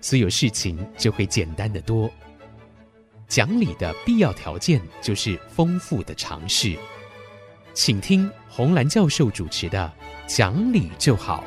[0.00, 2.10] 所有事情就会简单得多。
[3.26, 6.76] 讲理的必要条件就是丰富的常识。
[7.74, 9.92] 请听洪兰教授主持的
[10.36, 11.44] 《讲理就好》。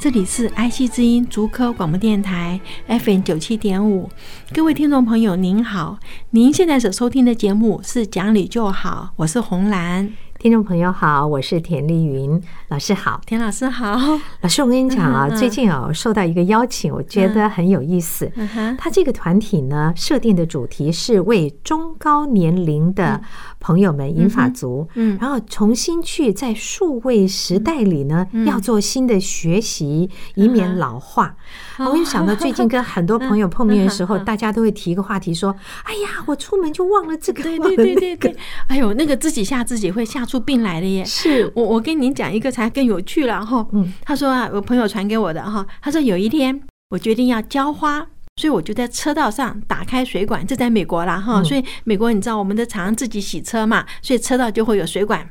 [0.00, 4.08] 这里是 IC 之音竹科广播电台 FM 九七点五，
[4.54, 5.98] 各位听众朋友您好，
[6.30, 10.10] 您现在所收听的节目是《讲理就好》，我是洪兰。
[10.40, 12.42] 听众朋友好，我是田丽云。
[12.68, 13.94] 老师好，田老师好。
[14.40, 18.32] 老师，我跟你讲啊，最近啊受到一个邀请，我觉得很有意思。
[18.36, 18.74] 嗯。
[18.78, 23.20] 他这个团体呢设定的主题是为中高年龄的
[23.58, 31.36] 朋友们银发族，嗯，然后重新去在数位时代里呢要做新的学习，以免老化。
[31.76, 35.54] 我就想到最近跟很多朋友碰面的时候，大家都会提一个话题说
[35.84, 38.36] ：“哎呀，我出门就忘了这个，对对对对对，
[38.68, 41.04] 哎呦，那个自己吓自己会吓出病来的耶！
[41.04, 43.66] 是我我跟您讲一个才更有趣了哈。
[43.72, 55.28] 嗯，他说啊，我朋友传给我的哈，他说有一天我决定要浇花，所以我就在车道上打开水管，这在美国啦哈，所以美国你知道我们的常常自己洗车嘛，所以车道就会有水管。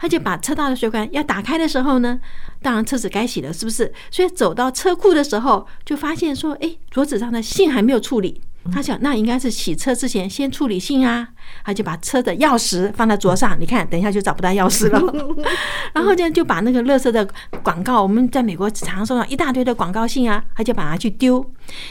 [0.00, 2.18] 他就把车道的水管要打开的时候呢，
[2.60, 3.92] 当然车子该洗了，是不是？
[4.10, 8.40] 所以走到车库的时候，就发现说，哎，桌子上的信还没有处理。
[8.72, 11.28] 他想，那应该是洗车之前先处理信啊。
[11.64, 15.00] 他就把车的钥匙放在桌上，你看，等一下就找不到钥匙了。
[15.92, 17.26] 然后这样就把那个乐色的
[17.62, 21.44] 广告，我们在美国常收到一大堆的广告信啊，他就把它去丢。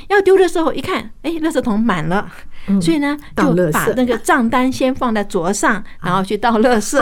[0.08, 2.30] 要丢的时候一看，哎，垃圾桶满了，
[2.82, 6.98] 所以呢，就把那个账单先放在桌上，然后去倒垃圾。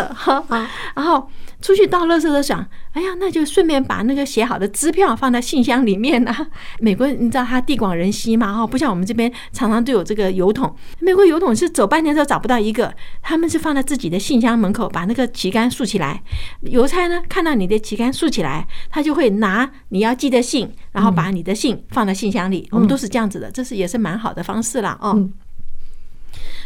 [0.96, 1.30] 然后。
[1.60, 6.48] 出去倒垃圾都想，哎呀，那就顺便把那个写好的支票放在信箱里面啊。
[6.80, 8.54] 美国你知道他地广人稀嘛？
[8.54, 10.74] 哈，不像我们这边常常都有这个邮筒。
[11.00, 16.22] 美国邮筒是走半天都找不到一个，他们是放在自己的信箱门口，把那个旗杆竖起来。
[16.62, 22.68] 邮差呢看到你的旗杆竖起来，他就会拿你要寄的信，然后把你的信放在信箱里。
[22.72, 25.28] 我们都是这样子的，这是也是蛮好的方式了哦。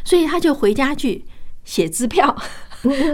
[0.04, 1.24] 所以他就回家去
[1.64, 2.36] 写支票。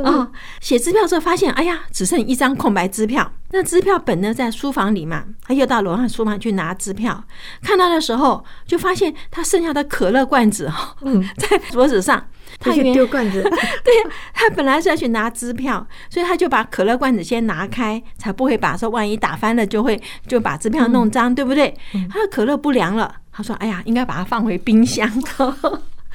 [0.03, 3.31] 啊， 写支票之后发现，哎呀，只剩一张空白支票。
[3.51, 7.23] 那支票本呢，在书房里嘛，他又到楼上书房去拿支票。
[7.61, 10.95] 看到的时候，就发现他剩下的可乐罐子哈，
[11.37, 12.27] 在桌子上。
[12.59, 13.41] 他去丢罐子。
[13.83, 13.93] 对，
[14.33, 21.73] 他本来是要去拿支票，所以他就把可乐罐子先拿开，才不会把说万一打翻了，就会就把支票弄脏，对不对？
[22.09, 25.07] 他的可乐不凉了，他说：“哎呀，应该把它放回冰箱。”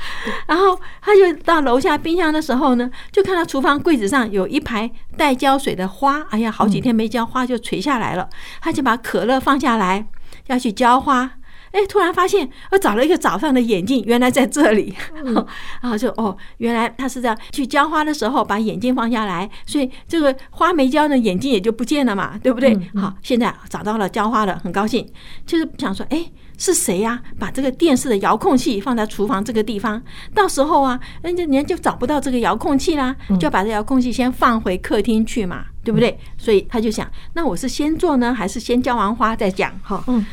[0.47, 6.21] 然后他就到楼下冰箱的时候呢，就看到厨房柜子上有一排待浇水的花。
[6.31, 8.29] 哎呀，好几天没浇花就垂下来了。
[8.61, 10.07] 他就把可乐放下来
[10.47, 11.33] 要去浇花。
[11.73, 14.95] 哎，突然发现我找了一个早上的眼镜，原来在这里。
[15.81, 22.79] 然后就哦，原来他是这样去浇花的时候把眼镜放下来，所以这个花没浇呢，眼镜也就不见了嘛，对不对？
[22.95, 25.11] 好，现在找到了浇花了，很高兴，
[25.47, 26.31] 就是想说，哎。
[26.59, 27.21] 是谁呀？
[27.39, 30.01] 把这个电视的遥控器放在厨房这个地方，
[30.35, 36.19] 到时候啊，人家人家就找不到这个遥控器啦，就要把这遥控器先放回客厅去嘛，对不对？
[36.39, 39.73] 所以他就想，那我是先做呢，还是先浇完花再讲？
[39.83, 40.25] 哈，嗯。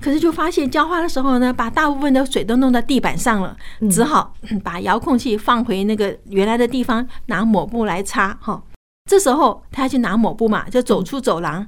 [0.00, 3.56] 可是就发现浇花的时候呢，把大部分的水都弄到地板上了，
[3.90, 8.32] 只好把遥控器放回那个原来的地方，拿抹布来擦。
[8.40, 8.62] 哈，
[9.10, 11.66] 这时候他要去拿抹布嘛，就走出走廊，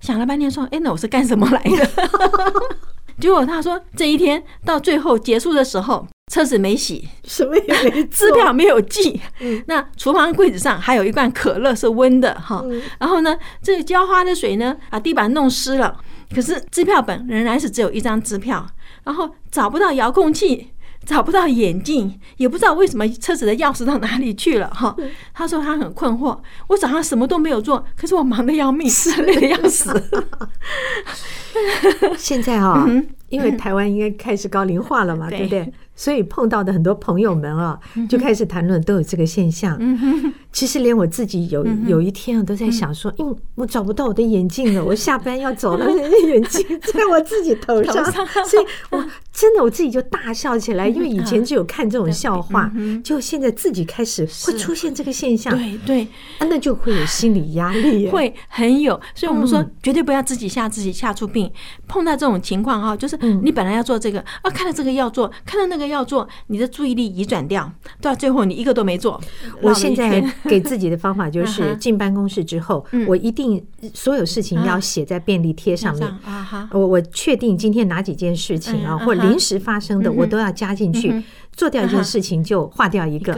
[0.00, 1.90] 想了半天说：“哎，那我是干什么来的？”
[3.20, 9.20] 结果他说，这一天到最后结束的时候，车子没洗，什么也没， 支票没有寄。
[9.66, 12.64] 那厨房柜子上还有一罐可乐是温的哈。
[12.98, 16.00] 然后呢，这个浇花的水呢，把地板弄湿了。
[16.34, 18.66] 可是支票本仍然是只有一张支票。
[19.02, 20.72] 然后找不到遥控器，
[21.04, 24.94] 找不到眼镜，也不知道为什么车子的钥匙到哪里去了哈。
[25.34, 26.38] 他说他很困惑，
[26.68, 28.88] 我早上什么都没有做，可是我忙得要命，
[29.24, 29.90] 累得要死。
[32.16, 32.88] 现在哈，
[33.28, 35.72] 因为台湾应该开始高龄化了嘛，对不对？
[35.96, 39.78] 所以碰到的很多朋友们啊，就开始谈论，都有这个现象。
[40.50, 45.86] 其实连我自己有有一天，我都在想说，嗯，我找不到我的眼镜了，我下班要走了，
[46.26, 48.04] 眼镜在我自己头上，
[48.46, 49.04] 所以我
[49.40, 52.70] 真的我自己就大笑起来，因为以前只有看这种笑话，
[53.02, 56.06] 就现在自己开始会出现这个现象，对对，
[56.40, 59.00] 那就会有心理压力，会很有。
[59.14, 61.50] 所以我们说，绝对不要自己吓自己，吓出病。
[61.88, 69.18] 碰到这种情况哈，就是你本来要做这个啊，看到这个要做，看到那个要做，你的注意力移转掉，到最后你一个都没做。
[69.62, 73.64] 我现在给自己的方法就是 进办公室之后，我一定
[73.94, 76.14] 所有事情要写在便利贴上面。
[76.72, 81.22] 我我确定今天哪几件事情啊，或临时发生的，我都要加进去。
[81.52, 83.34] 做掉一件事情就划掉一个，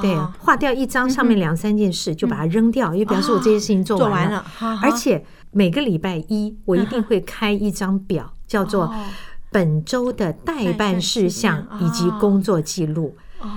[0.00, 4.44] 对，划掉一张上面两三件事就把它扔掉，因为表示我这些事情做完了。
[4.82, 8.94] 而且每个礼拜一我一定会开一张表，叫做
[9.50, 13.16] 本周的代办事项以及工作记录。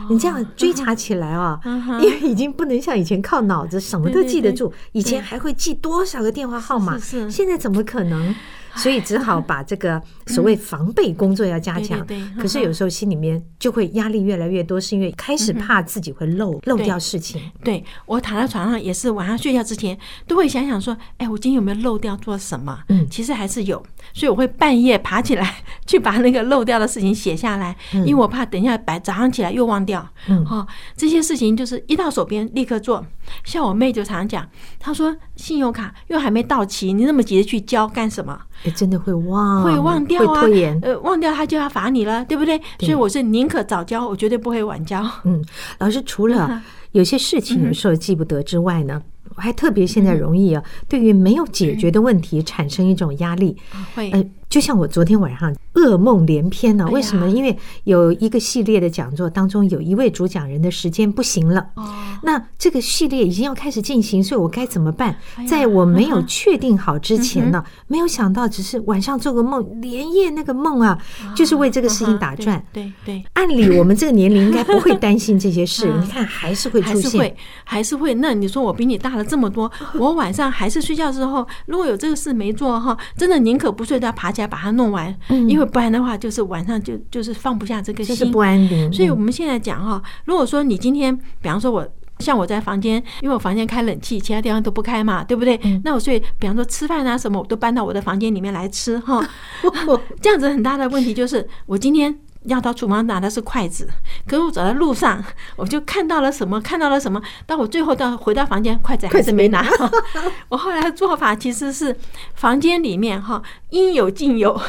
[0.10, 1.60] 你这样追查起来啊，
[2.02, 8.34] 因为已经不能像以前靠脑子什么都记得住，以前还会记多少个电话号码，现在怎么可能？
[8.82, 12.06] 所以只好把这个所谓防备工作要加强，
[12.40, 17.42] 可是有时候心里面就会压力越来越多，是因为开始怕自己会漏漏掉事情。
[17.64, 19.98] 对，我躺在床上也是，晚上睡觉之前
[20.28, 22.80] 都会想想说，哎，我今天有没有漏掉做什么？
[22.90, 23.84] 嗯，其实还是有，
[24.14, 30.08] 所以我会半夜爬起来去把那个漏掉的事情写下来，因为我怕等一下白早上起来又忘掉。
[30.28, 33.06] 嗯，哈，这些事情就是一到手边立刻做。
[33.44, 34.48] 像我妹就常常讲，
[34.80, 38.40] 她说信用卡又还没到期，你那么急着去交干什么？
[38.76, 42.60] 真的会忘，会忘掉啊，会拖延，呃，忘掉他就要罚你了，对不对？
[42.80, 45.06] 所以我是宁可早教，我绝对不会晚教。
[45.24, 45.44] 嗯，
[45.80, 46.62] 老师除了
[46.92, 49.02] 有些事情有时候记不得之外呢，
[49.36, 53.56] 我还特别现在容易啊，对于没有解决的问题产生一种压力。
[53.96, 56.88] 会，呃，就像我昨天晚上噩梦连篇呢。
[56.92, 57.30] 为什么？
[57.30, 61.68] 因为有一个系列的讲座当中有一位主讲人的时间不行了。
[61.76, 61.84] 哦。
[62.24, 65.16] 那这个系列已经要开始进行，所以我该怎么办？
[65.48, 70.98] 在我没有确定好之前呢，没有想到只是晚上做个梦，连夜那个梦啊，
[71.36, 72.64] 就是为这个事情打转。
[72.74, 73.24] 对对。
[73.34, 78.14] 按理我们这个年龄应该不会担心这些事， 你看还是会出现，还是会，还是会。
[78.16, 85.14] 那你说我比你大了这么多，我晚上还是睡觉之后，如果有这个事没做哈，真的宁可不睡，都要爬起来把它弄完，
[85.50, 88.94] 因为不然的话，就是晚上就就是放不下这个心，就是不安宁。
[88.94, 91.88] 所以我们现在讲哈，如果说你今天，比方说我
[92.20, 95.60] 像我在房间，因为我房间开冷气，其他地方都不开嘛，对不对？
[95.84, 99.28] 那我所以比方说吃饭啊什么，我都搬到我的房间里面来吃哈。
[100.22, 102.16] 这样子很大的问题就是，我今天。
[102.44, 103.90] 要到厨房拿的是筷子，
[104.26, 105.24] 可是我走在路上，
[105.58, 107.22] 我就看到了什么，看到了什么。
[107.46, 109.66] 当我最后到回到房间，筷子还是没拿。
[110.50, 111.96] 我后来的做法其实是，
[112.36, 113.42] 房间里面哈
[113.72, 114.60] 应有尽有，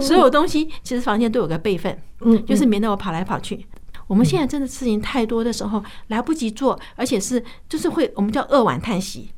[0.00, 3.66] 所有东西其实房间都有个备份，嗯，就是免得我跑来跑去。
[4.08, 9.30] 我们现在真的事情太多的时候来不及做，而且是就是会我们叫扼腕叹息。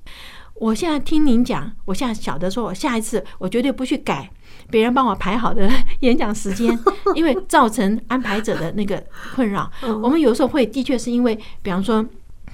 [0.54, 4.30] 我现在听您讲，我现在晓得说，我下一次我绝对不去改。
[4.70, 5.70] 别人帮我排好的
[6.00, 6.76] 演讲时间，
[7.14, 9.02] 因为造成安排者的那个
[9.34, 9.70] 困扰。
[10.02, 12.04] 我们有时候会的确是因为，比方说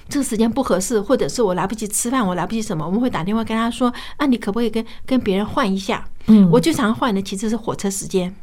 [0.09, 8.33] 这个时间不合适，或者是我来不及吃饭，我来不及什么，我们会打电话跟他说：“啊，你可不可以跟跟别人换一下？”嗯我最常换的其实是火车时间。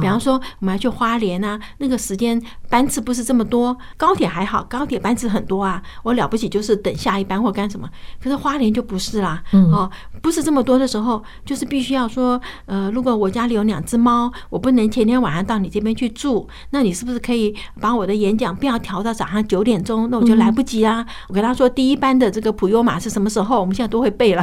[0.00, 5.82] 比方说，我们要去花莲啊，那个时间班次不是这么多，高铁还好，高铁班次很多啊。
[6.02, 7.88] 我了不起就是等下一班或干什么，
[8.22, 9.42] 可是花莲就不是啦。
[9.72, 9.90] 哦，
[10.20, 20.08] 不是这么多的时候，就是必须要说，呃，如果我家里有两只猫，我不能前天晚上到你这边去住，那你是不是可以把我的演讲不要调到早上九点钟？
[20.10, 21.06] 那我就来不及啊。
[21.28, 23.60] 我跟他说，第一班的这个普悠玛是什么时候？
[23.60, 24.42] 我们现在都会背了。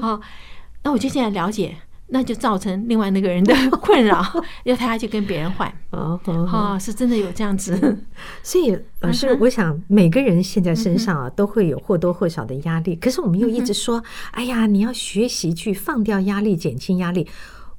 [0.00, 0.20] 好，
[0.82, 1.76] 那我就现在了解。
[2.08, 4.22] 那就造成另外那个人的 困扰，
[4.64, 5.72] 要他去跟别人换。
[5.90, 6.20] 哦，
[6.80, 7.98] 是真的有这样子。
[8.42, 14.02] 所以老师，我想每个人现在身上啊都会有或多或少的压力，可是我们又一直说，
[14.32, 17.26] 哎呀，你要学习去放掉压力，减轻压力。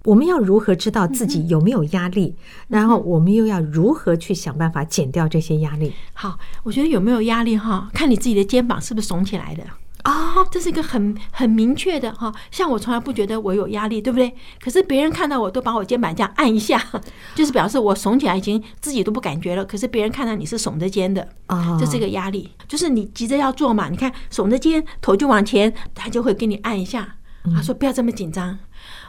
[0.06, 2.36] 我们要如何知道自己有没有压力？
[2.68, 5.94] 然后我们又要如何去想办法减掉这些压力？
[6.14, 9.64] 好，我觉得有没有压力哈，看你自己的肩膀是不是耸起来的。
[10.06, 14.32] 啊，这是一个很很明确的哈，像我从来不觉得我有压力，对不对？
[14.64, 16.80] 可是别人看到我都把我肩膀这样按一下，
[17.34, 19.66] 就是表示我耸起来已经自己都不感觉了。
[19.66, 27.16] 可是别人看到你是耸着肩的啊，这是一个压力，就是你急着要做嘛，你看耸着肩，头就往前，他就会给你按一下。
[27.56, 28.58] 他说不要这么紧张。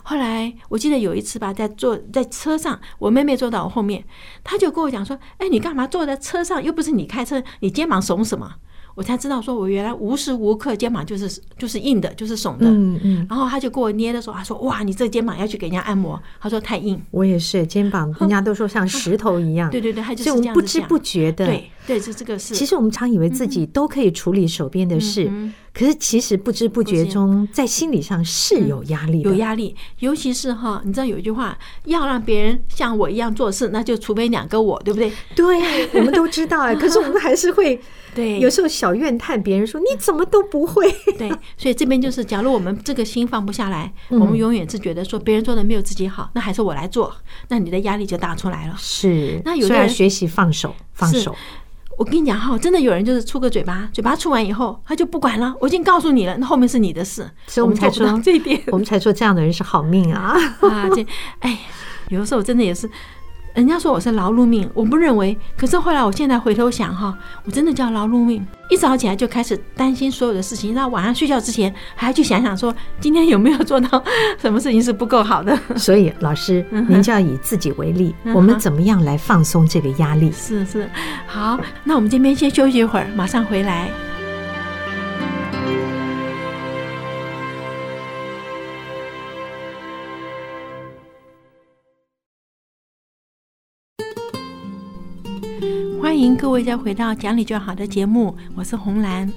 [0.02, 4.04] 后来我记得有一次吧，在坐在车上，我妹妹坐到我后面，
[4.44, 6.62] 她就跟我讲说：“哎，你干嘛坐在车上？
[6.62, 8.54] 又不是你开车，你肩膀耸什么？”
[8.96, 12.66] 我才知道说我原来无时无刻肩膀就是就是硬的，就是耸的。
[12.66, 13.26] 嗯嗯。
[13.28, 17.00] 然后他就给我捏的时候，他说：“哇，你这肩膀要去给人家按摩。”他说太硬。
[17.10, 19.70] 我也是肩膀， 人家都说像石头一样。
[19.70, 20.60] 对对对，他就是这样子。
[20.60, 22.54] 不知不觉的，对对，就这个是。
[22.54, 25.30] 其实我们常以为自己都可以处理手边的事，
[25.72, 29.30] 可是其实不知不觉中，在心理上是有压力的。
[29.30, 35.12] 有压力，尤其是哈，你知道有一句话，要让别人像我一样做事，那就除非两个我，对不对？
[35.34, 37.80] 对，我们都知道哎，可是我们还是会。
[38.16, 40.90] 对，有时候小怨叹别人说，你怎么都不会。
[41.18, 41.28] 对，
[41.58, 47.14] 所以这边就是，假如我们这个心放不下来，我们永远是觉得说别人做的没有自己好，那还是我来做，
[47.48, 48.74] 那你的压力就大出来了。
[48.78, 51.36] 是，那有的人学习放手，放手。
[51.96, 57.28] 我跟你讲哈，真的有人就是出个嘴巴，嘴巴出完以后他就不管了，我已经告诉你了，那后面是你的事。
[57.46, 60.88] 所以我们才说这一点，我们才说这样的人是好命啊 啊！
[60.94, 61.06] 这
[61.40, 61.58] 哎，
[62.08, 62.88] 有的时候真的也是。
[63.56, 65.34] 人家说我是劳碌命，我不认为。
[65.56, 68.46] 可是后来，我现在回头想哈，我真的叫劳碌命。
[68.68, 74.02] 一早起来就开始担心所有的事情，那晚上睡觉之前还要去想想说，今天有没有做到
[74.38, 75.58] 什么事情是不够好的。
[75.76, 80.30] 所以，老师，您就要以自己为例，我们怎么样来放松这个压力？
[80.32, 80.90] 是是，
[81.26, 83.88] 好，那我们这边先休息一会儿，马上回来。
[96.36, 99.32] 迎各位再回到讲理就好的节目，我是红兰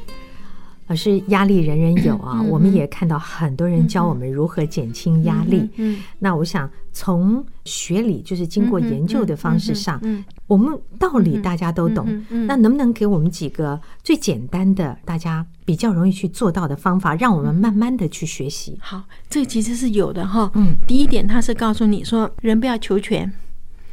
[0.87, 1.17] 老师。
[1.27, 5.69] 压力人人有啊，我们也看到很多人教我们如何减轻压力。
[5.77, 10.01] 嗯，那我想从学理，就是经过研究的方式上，
[10.45, 12.05] 我们道理大家都懂。
[12.29, 18.77] 那能不能给我们几个最简单的、大家比较容易去做到的方法，让我们慢慢的去学习？
[18.81, 20.51] 好，这其实是有的哈。
[20.55, 23.31] 嗯，第一点，他是告诉你说，人不要求全。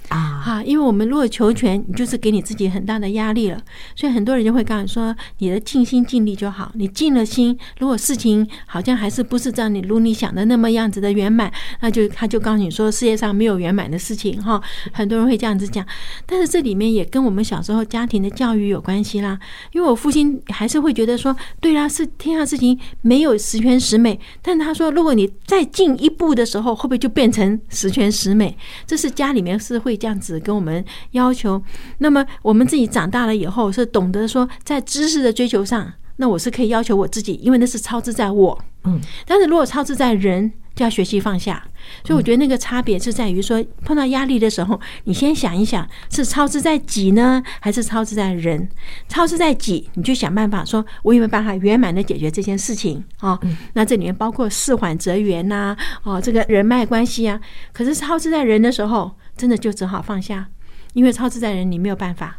[0.08, 3.60] 啊，哈，因为我们如果求全，你就是给你自己很大的压力了。
[3.96, 6.70] 所以很多人就会告诉你说，你的尽心尽力就好。
[6.74, 14.62] 你尽了心，如果事情好像还是不是照你如你想的那么样子的圆满，那就他就告诉你说，世界上没有圆满的事情哈。
[14.92, 15.84] 很多人会这样子讲，
[16.24, 19.36] 但是这里面也跟我们小时候家庭的教育有关系啦。
[19.72, 24.20] 因为我父亲还是会觉得说，对啦，是天下事情没有十全十美。
[24.40, 28.56] 但他说，如果你再进一步的时候，会不会就变成十全十美？
[28.86, 29.95] 这是家里面是会。
[29.96, 31.62] 这样子跟我们要求，
[31.98, 38.64] 那么我们自己长大了以后是懂得说，在知识的追求上，那我是可以要求我自己，因为那是超自在我。
[38.84, 41.62] 嗯，但是如果超自在人，就要学习放下。
[42.04, 48.68] 所以我觉得那个差别是在于说，碰到压力的时候，你先想一想，是超自在己呢，还是超自在人？
[49.08, 53.38] 超自在己，你就想办法说，我有没有办法圆满的解决这件事情啊？
[53.74, 57.40] 那这里面包括事缓则圆呐，哦，这个人脉关系啊。
[57.72, 60.48] 可是超自在人的时候，真的就只好放下，
[60.94, 62.38] 因为超自在人你没有办法。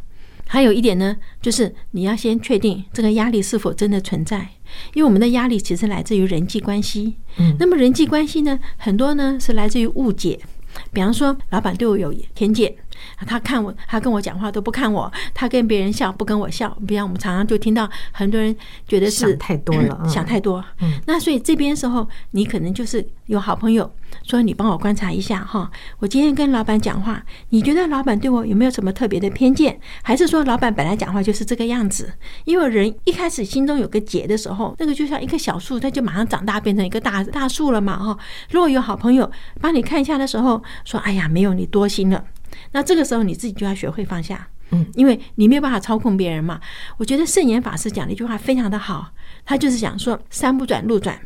[0.50, 4.48] 还有一点呢，就是你要先确定这个压力是否真的存在，
[4.94, 7.16] 因为我们的压力其实来自于人际关系。
[7.36, 10.40] 嗯，那么人际关系呢，很多呢是来自于误解。
[10.92, 12.74] 比方说，老板对我有偏见。
[13.26, 16.76] 他看我，他跟我讲话都不看我，他跟别人笑不跟我笑。
[16.86, 18.54] 比方我们常常就听到很多人
[18.86, 20.64] 觉得是想太多了，想太多。
[20.80, 23.90] 嗯，那所以这边时候你可能就是有好朋友
[24.24, 29.78] 说，你帮我观察一下哈，我今天跟老板讲话，你觉得老板对我有没有什么特别的偏见？
[30.02, 32.12] 还是说老板本来讲话就是这个样子？
[32.44, 38.18] 因为人一开始心中有个结的时候，那个就像一棵小树，它就马上长大变成一个大大树了嘛哈。
[38.50, 42.24] 如果有好朋友帮你看一下的时候，说哎呀，没有你多心了。
[42.72, 46.60] 那这个时候你自己就要学会放下，嗯，因为你没有办法操控别人嘛。
[46.96, 49.12] 我觉得圣严法师讲的一句话非常的好，
[49.44, 51.18] 他就是讲说山不转路转，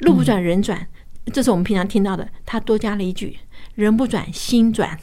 [0.00, 0.86] 路不转人转，
[1.32, 2.28] 这是我们平常听到的。
[2.44, 3.38] 他多加了一句
[3.74, 4.98] 人不转心转，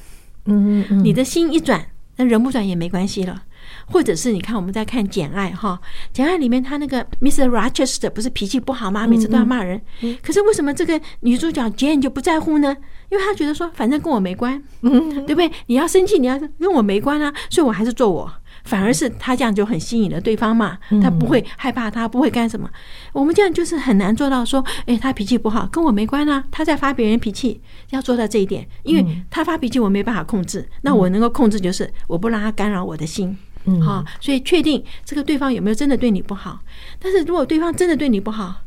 [0.46, 1.88] 嗯嗯嗯，你的心一转，
[2.18, 3.44] 那人不转也没关系了。
[3.86, 5.80] 或者是你看我们在看《简爱》哈，
[6.14, 7.48] 《简爱》里面他那个 Mr.
[7.48, 9.08] Rochester 不是脾气不好吗？
[9.08, 9.82] 每次都要骂人。
[10.22, 12.76] 可是为什么这个女主角 Jane 就不在乎呢？
[13.14, 14.90] 因为他觉得说反正跟我没关， 对
[15.28, 15.52] 不对？
[15.68, 18.34] 你要生气，你要跟我没关啊，所以我还是做我。
[18.64, 22.68] 反而是他这样就很吸引了对方嘛，他不会害怕，他不会干什么。
[23.12, 26.44] 我们这样就是很难做到说，哎，他脾气不好，跟我没关啊。
[26.50, 33.38] 他在发别人脾气，要做到这一点，因为他发脾气我没办法控制，那我能够控制就是我不让他干扰我的心。
[33.66, 36.60] 嗯，好，所以确定这个对方有没有真的对你不好？
[37.00, 38.62] 但是如果对方真的对你不好，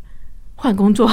[0.57, 1.11] 换工作，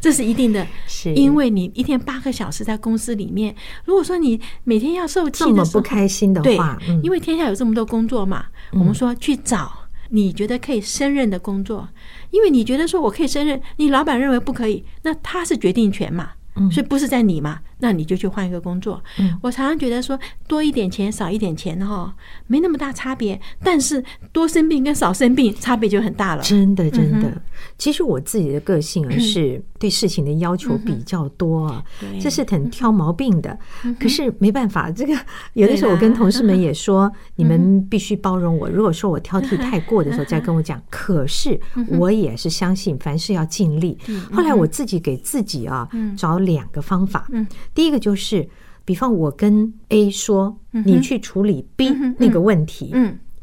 [0.00, 0.66] 这是一定的。
[0.86, 3.54] 是，因为你一天八个小时在公司里面，
[3.84, 9.72] 如果说你每天要受气的不开心的话，对，因为天下有这么多工作嘛，我们说去找
[10.10, 11.88] 你觉得可以胜任的工作，
[12.30, 16.30] 因为你觉得说我可以胜任，你老板认为不可以，那他是决定权嘛。
[16.72, 17.60] 所以不是在你嘛？
[17.78, 19.00] 那你就去换一个工作。
[19.40, 20.18] 我常常觉得说，
[20.48, 22.12] 多一点钱少一点钱哈，
[22.48, 23.40] 没那么大差别。
[23.62, 24.02] 但是
[24.32, 26.42] 多生病跟少生病差别就很大了。
[26.42, 27.40] 真的，真的。
[27.76, 31.84] 其实我自己的个性啊，是对事情的要求比较多啊，
[32.20, 33.56] 这是很挑毛病的。
[33.98, 35.14] 可是没办法，这个
[35.54, 38.68] 有的时候我跟同事们也说，你们必须包容我。
[38.68, 40.80] 如果说我挑剔太过的时候，再跟我讲。
[40.90, 43.96] 可是我也是相信凡事要尽力。
[44.32, 47.26] 后来我自己给自己啊找两个方法。
[47.74, 48.48] 第一个就是，
[48.84, 52.94] 比方我跟 A 说，你去处理 B 那个问题。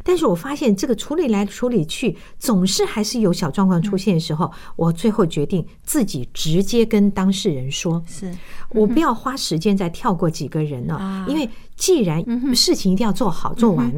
[0.06, 8.32] 但是我发现这个处理来处理去，总是还是有小状况出现的时候，我最后决定自己直接跟当事人说，是。
[8.70, 12.24] 我不要花时间再跳过几个人了，因为既然
[12.56, 13.92] 事情一定要做好做完，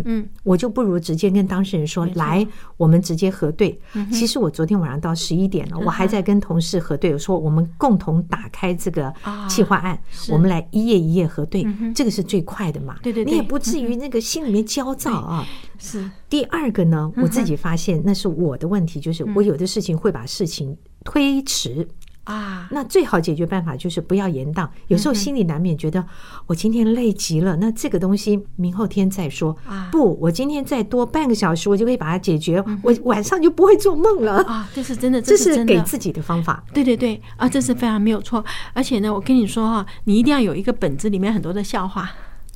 [0.43, 3.79] 我就不如直接跟当事人说，来，我们直接核对。
[4.11, 9.13] 其实我昨天晚上到十一点了，我还在跟同事核对，我说我们共同打开这个
[9.47, 15.45] 企划案，我们来一页一页核对，这个是最快的嘛，对对，你也不至于那个心里面焦躁啊。
[15.79, 16.09] 是。
[16.27, 21.87] 第二个呢，我自己发现那是我的问题，就是我有的事情会把事情推迟
[22.27, 22.67] 啊。
[22.71, 24.67] 那最好解决办法就是不要延宕。
[24.87, 26.05] 有时候心里难免觉得
[26.45, 29.89] 我今天累极了，那这个东西明后天再说啊。
[29.91, 34.69] 不，我今天再多半个小时，我就可以把它解决，我晚上就不会做梦了啊。
[34.73, 36.63] 这是真的，这是给自己的方法。
[36.73, 38.43] 对对对啊，这是非常没有错。
[38.73, 42.11] 而且呢，我跟你说哈，你一定要有一个本子，里面很多的笑话。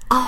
[0.09, 0.25] 哦，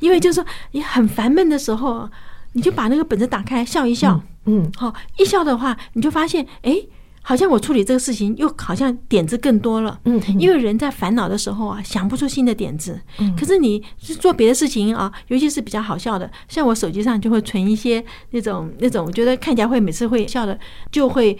[0.00, 2.10] 因为就是说你很烦闷的时候，
[2.54, 6.76] 你就把那个本子打开笑一笑，嗯，好，一笑的话，你就发现，哎，
[7.22, 20.58] 好像我处理这个事情又好像点子更多了，嗯，因为人在烦恼的时候啊，想不出新的点子，嗯，可是你是做别的事情啊，尤其是比较好笑的，像我手机上就会存一些那种那种，我觉得看起来会每次会笑的，
[20.90, 21.38] 就会。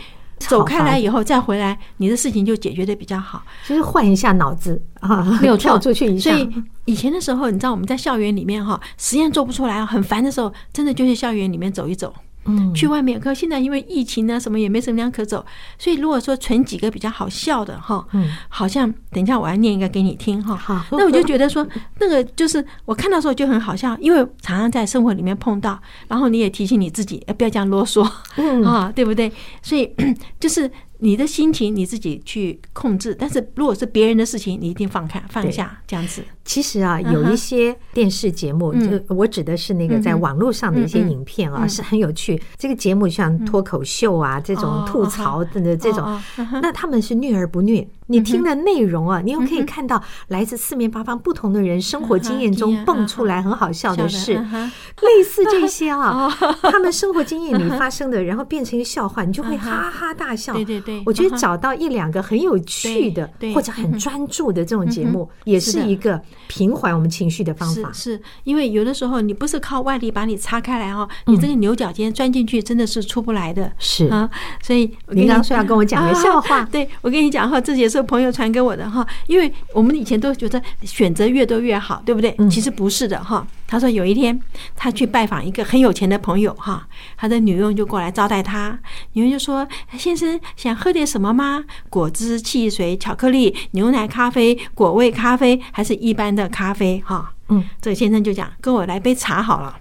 [0.49, 3.45] 走开来以后再回来，你的事情就解决的比较好。
[3.65, 6.33] 就是换一下脑子啊， 没有跳出去一下。
[6.33, 6.51] 所以
[6.85, 12.13] 以前的时候，你知道我们在校园里面哈，实验做不出来，很烦的时候，真的就去校园里面走一走。
[12.45, 13.19] 嗯，去外面。
[13.21, 15.45] 可现在因为疫情呢，什么也没什么地方可走，
[15.79, 20.57] 所以如果说存几个比较好笑的哈，嗯，好像等一下我要念一个给你听哈。
[20.57, 21.67] 好，那我就觉得说，
[21.99, 29.31] 那个就是我看到时候就很好笑，因为常常在生活里面碰到，然后你也提醒你自己，不要这样啰嗦，嗯啊，对不对？
[29.63, 29.91] 所以
[30.41, 30.71] 就是。
[31.05, 36.23] 你的心情你自己去控制，但是如果是别人的事情，你一定放开放下这样子。
[36.45, 42.41] 其实啊，有一些电视节目，就我指的是那个在网络上的一些影片啊，是很有趣。
[42.57, 46.21] 这个节目像脱口秀啊，这种吐槽的这种，
[46.61, 47.87] 那他们是虐而不虐。
[48.09, 56.29] 你听的内容啊，你又可以看到来自四面八方不同的人生活经验中蹦出来很好笑的事，类似这些啊，
[56.63, 60.53] 他们生活经验里发生的，然后变成一个笑话，你就会哈哈大笑。
[60.53, 61.03] 对对对。
[61.07, 67.91] 我觉得找到一两个很有趣的或者很专注的这种节目，也是一个平缓我们情绪的方法。
[67.93, 73.71] 是，因为有的时候你不是靠外力把你擦开来哦，你这个牛角尖钻进去真的是出不来的。
[73.79, 74.29] 是啊，
[74.63, 82.37] 所以你刚刚说要跟我讲个 笑话， 对，我跟你讲哈，这也是朋友传给我的哈，因为我们以前都觉得选择越多越好，对不对？
[82.51, 83.47] 其实不是的哈。
[83.73, 84.39] 他说有一天
[84.77, 88.79] 他去拜访一个很有钱的朋友哈，他的女佣就过来招待他，
[89.15, 91.65] 女佣就说：“先生想喝点什么吗？
[91.89, 99.79] 果汁、汽水、巧克力、牛奶、咖啡、果味咖啡，还是一般的咖啡？”哈，嗯，这个先生就讲：“跟我来杯茶好了。”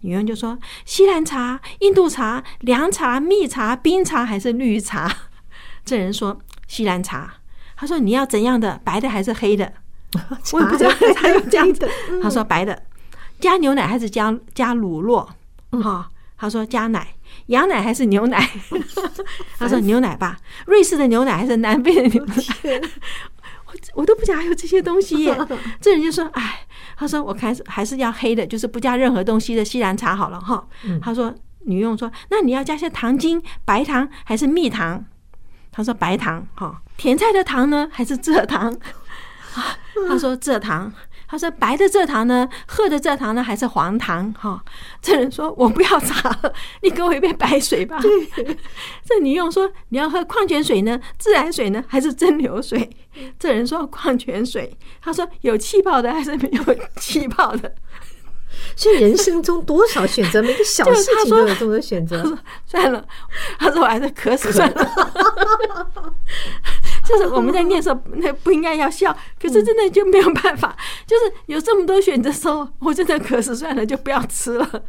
[0.00, 5.14] 女佣就说：“西兰茶、印度茶、凉茶、蜜茶、冰茶还是绿茶？”
[5.84, 7.34] 这人说：“西兰茶。”
[7.76, 8.80] 他说：“你要怎样的？
[8.82, 9.70] 白的还是黑的？”
[10.54, 11.86] 我也不知道 他有这样的。
[12.22, 12.84] 他说：“白的。”
[13.40, 15.28] 加牛奶还是加加乳酪？
[15.82, 17.14] 哈，他说加奶，
[17.46, 18.50] 羊奶还是牛奶？
[19.58, 20.38] 他说牛奶吧。
[20.66, 22.34] 瑞士的牛奶还是南非的牛奶？
[23.66, 25.38] 我 我都不讲还有这些东西耶。
[25.80, 30.66] 这人就说：“哎，他说我开始还是要黑的，就是不加任何东西的西兰茶好了哈。”
[31.02, 31.34] 他说
[31.66, 35.04] 女佣说：“那你要加些糖精，白糖还是蜜糖？”
[35.70, 36.80] 他说白糖哈。
[36.96, 38.74] 甜菜的糖呢，还是蔗糖？
[40.08, 40.92] 他说蔗糖。
[41.28, 42.48] 他说：“白的蔗糖呢？
[42.66, 43.42] 褐的蔗糖呢？
[43.42, 44.62] 还是黄糖？”哈，
[45.02, 47.98] 这人说：“我不要茶了，你给我一杯白水吧。”
[49.04, 50.98] 这女佣说：“你要喝矿泉水呢？
[51.18, 51.84] 自来水呢？
[51.86, 52.88] 还是蒸馏水？”
[53.38, 56.64] 这人说：“矿泉水。”他说：“有气泡的还是没有
[56.96, 57.74] 气泡的？”
[58.74, 62.36] 所以人生中多少选择，每个小事情都有这么多选择。
[62.66, 63.04] 算了，
[63.58, 64.90] 他说：“我还是渴死算了。”
[67.08, 70.76] 就是我们在念的时候， 那不应该要笑，可是真的就没有办法。
[71.06, 74.82] 就是有这么多选择的时候，我真的渴死算了，就不要吃了。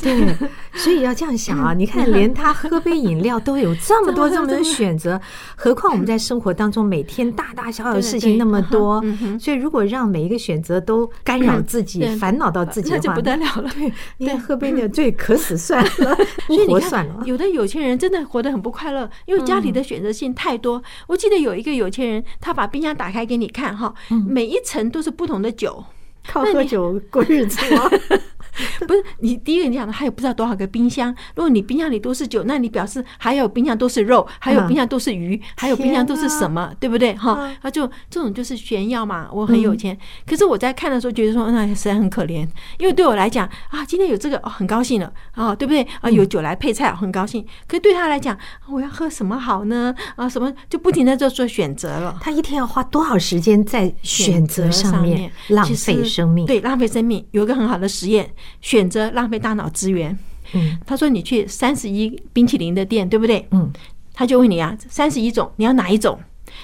[0.00, 0.34] 对，
[0.74, 1.74] 所以要这样想啊！
[1.74, 5.20] 你看，连他喝杯饮料都有这么多这么多选择，
[5.56, 9.02] 何况我们在生活当中每天大大小小的事情那么多，
[9.40, 13.70] 所以如果让每一个选择都干扰自己、烦恼到自己的话，那就不得了了。
[13.74, 17.22] 对，你喝杯那最渴死算了， 不活算了。
[17.24, 20.82] 有的有钱人真的活得很不快乐，因为家里的选择性太多。
[21.06, 23.92] 我记得有一个有钱人，他把冰箱打开给你看哈，
[24.28, 25.84] 每一层都是不同的酒，
[26.26, 27.90] 靠喝酒过日子吗？
[28.86, 31.14] 不是你第一个你讲的，还有不知道多少个冰箱。
[31.34, 37.14] 如果你冰箱里都是酒，那你表示还有冰箱都是肉，还有冰箱都是鱼，还有冰箱都是什么，对不对？
[37.14, 39.96] 哈，他就这种就是炫耀嘛，我很有钱。
[40.26, 42.46] 可是我在看的时候觉得说，那实在很可怜，
[42.78, 45.86] 因为对我来讲啊，今天有这个哦，很高兴了啊，对不对？
[46.00, 47.44] 啊，有酒来配菜，很高兴。
[47.66, 48.36] 可是对他来讲，
[48.68, 49.94] 我要喝什么好呢？
[50.16, 52.18] 啊，什么就不停的在做选择了。
[52.20, 56.46] 他一天要花多少时间在选择上面，浪费生命？
[56.46, 57.24] 对，浪费生命。
[57.30, 58.28] 有一个很好的实验。
[58.60, 60.16] 选择浪费大脑资源。
[60.54, 63.46] 嗯，他说你去三十一冰淇淋的店，对不对？
[63.50, 63.70] 嗯，
[64.14, 66.18] 他就问你啊，三十一种，你要哪一种？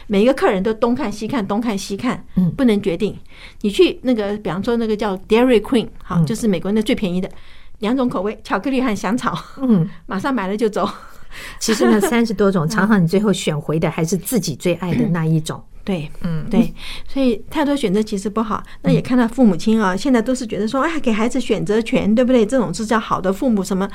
[0.07, 3.15] 每一个客人都东看西看，东看西看，嗯，不能决定。
[3.61, 7.29] 你去那个，比方说那个叫 Dairy Queen，好，就是美国那最便宜的
[7.81, 10.89] 两种口味，巧克力和香草，嗯， 马上买了就走。
[11.61, 15.63] 其实呢，三十多种， 常常你最后选回的还是自己最爱的那一种。
[15.85, 16.73] 对，嗯，对，
[17.07, 18.63] 所以太多选择其实不好。
[18.83, 22.47] 那也看到父母亲啊，现在都是觉得说，哎，给孩子选择权，对不对？
[22.47, 23.87] 这种是叫好的父母什么？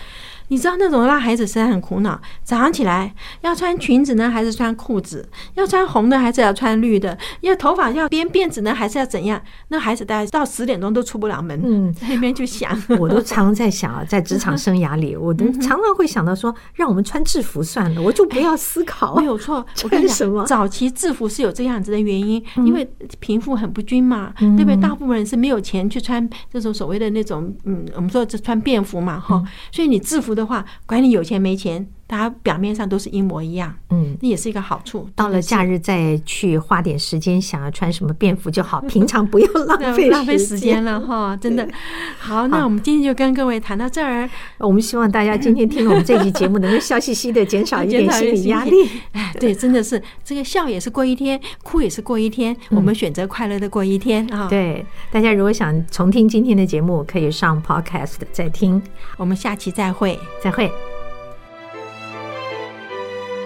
[0.49, 2.19] 你知道那种让孩子实在很苦恼。
[2.43, 5.27] 早上起来要穿裙子呢，还是穿裤子？
[5.55, 7.17] 要穿红的，还是要穿绿的？
[7.41, 9.41] 要头发要编辫子呢，还是要怎样？
[9.69, 12.69] 那孩子大概到十点钟都出不了门，嗯，在那边就想。
[12.99, 19.15] 我都常常在想啊，在职场生涯里，我都常常会想到说，让我们穿制服算了，我就不要思考。
[19.15, 24.75] 没有错， 我跟你讲，早期制服是有这样子的原因，因为贫富很不均嘛，对不对？
[24.77, 31.87] 大部分人是没有钱去穿这种所谓的那种，嗯，我们说这穿便服嘛，哈，所以你制服的话，管你有钱没钱。
[32.09, 35.07] 大家表面上都是一模一样，嗯，那也是一个好处。
[35.15, 38.81] 到了假日再去花点时间，想要穿什么便服就好。
[38.89, 41.69] 平常不要浪费浪费时间了哈，真的。
[42.17, 44.27] 好，那我们今天就跟各位谈到这儿。
[44.57, 48.89] 我们希望大家今天听了我们这期节目，能够笑嘻嘻的， 减少一点心理压力。
[49.11, 52.57] 哎，对，真的是这个笑也是过一天，哭也是过一天。
[52.71, 54.47] 我们选择快乐的过一天啊。
[54.49, 58.81] 对，大家如果想重听今天的节目，可以上 Podcast 再听。
[59.17, 60.71] 我们下期再会，再会。